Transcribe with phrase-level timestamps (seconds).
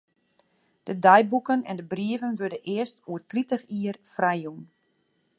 [0.85, 4.61] De deiboeken en de brieven wurde earst oer tritich jier frijjûn.